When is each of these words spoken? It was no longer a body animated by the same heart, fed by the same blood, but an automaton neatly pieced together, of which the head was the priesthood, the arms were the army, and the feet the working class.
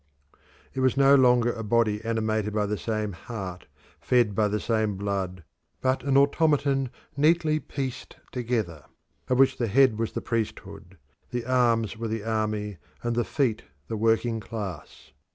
It 0.73 0.79
was 0.79 0.97
no 0.97 1.13
longer 1.13 1.53
a 1.53 1.61
body 1.61 2.03
animated 2.03 2.55
by 2.55 2.65
the 2.65 2.75
same 2.75 3.11
heart, 3.11 3.67
fed 3.99 4.33
by 4.33 4.47
the 4.47 4.59
same 4.59 4.95
blood, 4.95 5.43
but 5.79 6.01
an 6.03 6.17
automaton 6.17 6.89
neatly 7.15 7.59
pieced 7.59 8.15
together, 8.31 8.83
of 9.29 9.37
which 9.37 9.59
the 9.59 9.67
head 9.67 9.99
was 9.99 10.13
the 10.13 10.19
priesthood, 10.21 10.97
the 11.29 11.45
arms 11.45 11.97
were 11.97 12.07
the 12.07 12.23
army, 12.23 12.77
and 13.03 13.15
the 13.15 13.23
feet 13.23 13.61
the 13.89 13.95
working 13.95 14.39
class. 14.39 15.11